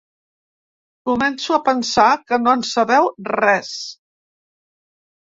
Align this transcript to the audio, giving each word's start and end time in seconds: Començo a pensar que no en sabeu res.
Començo 1.09 1.59
a 1.59 1.61
pensar 1.69 2.07
que 2.33 2.41
no 2.47 2.57
en 2.57 2.67
sabeu 2.73 3.13
res. 3.31 3.79